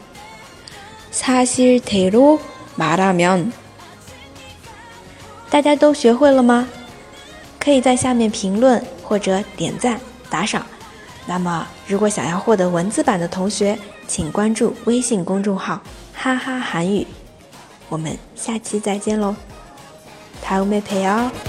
[1.12, 3.46] 사실대로말하 면。
[5.50, 6.68] 大家都学会了吗？
[7.58, 10.66] 可以在下面评论或者点赞打赏。
[11.26, 17.06] 那么，如果想要获得文字版的同学，请关注微信公众号“哈哈韩语”。
[17.88, 19.34] 我们下期再见喽，
[20.42, 21.47] 다음에봬요